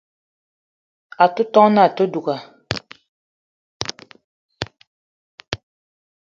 [1.23, 2.35] A te ton na àte duga